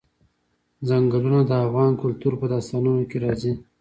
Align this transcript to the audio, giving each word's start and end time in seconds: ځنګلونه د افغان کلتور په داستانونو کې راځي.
ځنګلونه 0.87 1.39
د 1.49 1.51
افغان 1.65 1.91
کلتور 2.01 2.33
په 2.41 2.45
داستانونو 2.53 3.03
کې 3.09 3.17
راځي. 3.23 3.51